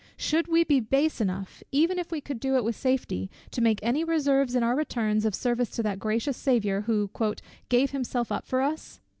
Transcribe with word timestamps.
Should 0.17 0.47
we 0.47 0.63
be 0.63 0.79
base 0.79 1.21
enough, 1.21 1.61
even 1.71 1.99
if 1.99 2.09
we 2.11 2.21
could 2.21 2.39
do 2.39 2.55
it 2.55 2.63
with 2.63 2.75
safety, 2.75 3.29
to 3.51 3.61
make 3.61 3.79
any 3.83 4.03
reserves 4.03 4.55
in 4.55 4.63
our 4.63 4.75
returns 4.75 5.25
of 5.25 5.35
service 5.35 5.69
to 5.75 5.83
that 5.83 5.99
gracious 5.99 6.37
Saviour, 6.37 6.81
who 6.87 7.11
"gave 7.69 7.89
up 7.89 7.93
himself 7.93 8.27
for 8.43 8.63
us?" 8.63 8.99